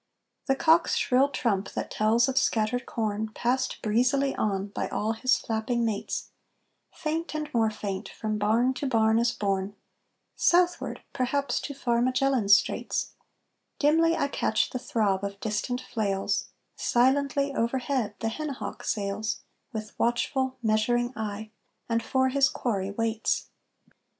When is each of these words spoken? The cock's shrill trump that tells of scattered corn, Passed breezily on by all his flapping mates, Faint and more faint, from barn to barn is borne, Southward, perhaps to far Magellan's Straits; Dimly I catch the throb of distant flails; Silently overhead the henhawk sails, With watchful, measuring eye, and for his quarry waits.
The 0.47 0.55
cock's 0.55 0.95
shrill 0.97 1.29
trump 1.29 1.73
that 1.73 1.91
tells 1.91 2.27
of 2.27 2.35
scattered 2.35 2.87
corn, 2.87 3.29
Passed 3.35 3.83
breezily 3.83 4.35
on 4.35 4.69
by 4.69 4.87
all 4.89 5.11
his 5.11 5.37
flapping 5.37 5.85
mates, 5.85 6.31
Faint 6.91 7.35
and 7.35 7.53
more 7.53 7.69
faint, 7.69 8.09
from 8.09 8.39
barn 8.39 8.73
to 8.73 8.87
barn 8.87 9.19
is 9.19 9.31
borne, 9.31 9.75
Southward, 10.35 11.03
perhaps 11.13 11.59
to 11.61 11.75
far 11.75 12.01
Magellan's 12.01 12.55
Straits; 12.57 13.13
Dimly 13.77 14.17
I 14.17 14.27
catch 14.27 14.71
the 14.71 14.79
throb 14.79 15.23
of 15.23 15.39
distant 15.39 15.81
flails; 15.81 16.45
Silently 16.75 17.53
overhead 17.53 18.15
the 18.21 18.29
henhawk 18.29 18.83
sails, 18.83 19.41
With 19.71 19.93
watchful, 19.99 20.57
measuring 20.63 21.13
eye, 21.15 21.51
and 21.87 22.01
for 22.01 22.29
his 22.29 22.49
quarry 22.49 22.89
waits. 22.89 23.51